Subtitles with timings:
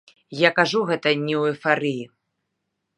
[0.39, 2.03] Я кажу гэта не ў эйфарыі.